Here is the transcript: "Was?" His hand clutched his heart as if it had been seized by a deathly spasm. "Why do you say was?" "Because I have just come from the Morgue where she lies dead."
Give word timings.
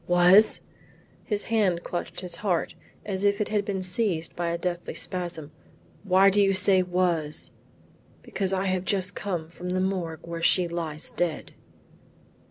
"Was?" 0.07 0.61
His 1.25 1.43
hand 1.43 1.83
clutched 1.83 2.21
his 2.21 2.37
heart 2.37 2.73
as 3.05 3.23
if 3.23 3.39
it 3.39 3.49
had 3.49 3.63
been 3.63 3.83
seized 3.83 4.35
by 4.35 4.49
a 4.49 4.57
deathly 4.57 4.95
spasm. 4.95 5.51
"Why 6.03 6.31
do 6.31 6.41
you 6.41 6.53
say 6.55 6.81
was?" 6.81 7.51
"Because 8.23 8.51
I 8.51 8.65
have 8.65 8.83
just 8.83 9.15
come 9.15 9.47
from 9.51 9.69
the 9.69 9.79
Morgue 9.79 10.25
where 10.25 10.41
she 10.41 10.67
lies 10.67 11.11
dead." 11.11 11.53